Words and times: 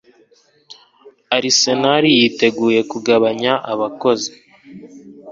Arsenal 1.37 2.03
yiteguye 2.17 2.79
kugabanya 2.91 3.53
abakozi 3.71 4.29